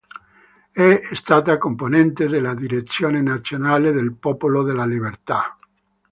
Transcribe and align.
È 0.71 0.99
stata 1.11 1.59
componente 1.59 2.27
della 2.27 2.55
direzione 2.55 3.21
nazionale 3.21 3.91
del 3.91 4.15
Popolo 4.15 4.63
della 4.63 4.87
Libertà. 4.87 5.55